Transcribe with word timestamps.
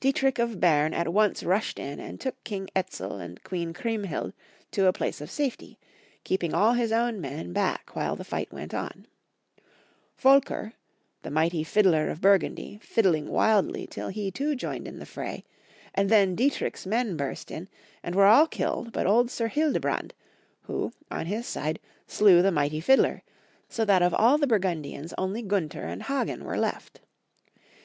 Dietrich 0.00 0.40
of 0.40 0.58
Berne 0.60 0.92
at 0.92 1.12
once 1.12 1.44
rushed 1.44 1.78
in 1.78 2.00
and 2.00 2.18
took 2.20 2.42
King 2.42 2.68
Etzel 2.74 3.18
and 3.20 3.40
Queen 3.44 3.72
Chriemhild 3.72 4.32
to 4.72 4.86
a 4.88 4.92
place 4.92 5.20
of 5.20 5.30
safety, 5.30 5.78
keeping 6.24 6.52
all 6.52 6.72
his 6.72 6.90
own 6.90 7.20
men 7.20 7.52
back 7.52 7.86
wliile 7.90 8.18
the 8.18 8.24
fight 8.24 8.52
went 8.52 8.74
on— 8.74 9.06
Folker, 10.26 10.72
the 11.22 11.30
mighty 11.30 11.62
fiddler 11.62 12.10
of 12.10 12.20
Bur 12.20 12.40
gundy, 12.40 12.82
fiddling 12.82 13.28
wildly 13.28 13.86
till 13.86 14.08
he 14.08 14.32
too 14.32 14.56
joined 14.56 14.88
in 14.88 14.98
the 14.98 15.06
fray, 15.06 15.44
and 15.94 16.10
then 16.10 16.34
Dietrich's 16.34 16.84
men 16.84 17.16
burst 17.16 17.48
in, 17.52 17.68
and 18.02 18.16
were 18.16 18.26
all 18.26 18.48
killed 18.48 18.90
but 18.90 19.06
old 19.06 19.30
Sir 19.30 19.46
Hildebrand, 19.46 20.14
who, 20.62 20.92
on 21.12 21.26
his 21.26 21.46
side, 21.46 21.78
slew 22.08 22.42
the 22.42 22.50
mighty 22.50 22.80
fiddler, 22.80 23.22
so 23.68 23.84
that 23.84 24.02
of 24.02 24.12
all 24.14 24.36
the 24.36 24.48
Burgun 24.48 24.82
dians 24.82 25.14
only 25.16 25.42
Gunther 25.42 25.84
and 25.84 26.02
Haghen 26.02 26.42
were 26.42 26.58
left. 26.58 27.02